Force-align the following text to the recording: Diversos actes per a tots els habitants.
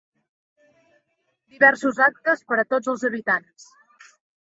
Diversos 1.55 2.01
actes 2.09 2.43
per 2.51 2.61
a 2.63 2.67
tots 2.75 2.93
els 2.97 3.09
habitants. 3.13 3.73